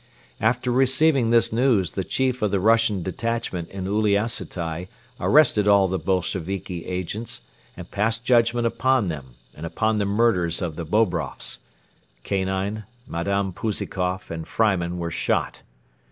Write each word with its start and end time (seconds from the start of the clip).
After 0.39 0.71
receiving 0.71 1.29
this 1.29 1.53
news 1.53 1.91
the 1.91 2.03
chief 2.03 2.41
of 2.41 2.49
the 2.49 2.59
Russian 2.59 3.03
detachment 3.03 3.69
in 3.69 3.85
Uliassutai 3.85 4.87
arrested 5.19 5.67
all 5.67 5.87
the 5.87 5.99
Bolsheviki 5.99 6.85
agents 6.85 7.43
and 7.77 7.91
passed 7.91 8.23
judgment 8.25 8.65
upon 8.65 9.09
them 9.09 9.35
and 9.53 9.63
upon 9.63 9.99
the 9.99 10.05
murderers 10.05 10.59
of 10.59 10.75
the 10.75 10.87
Bobroffs. 10.87 11.59
Kanine, 12.23 12.85
Madame 13.05 13.53
Pouzikoff 13.53 14.31
and 14.31 14.47
Freimann 14.47 14.97
were 14.97 15.11
shot. 15.11 15.61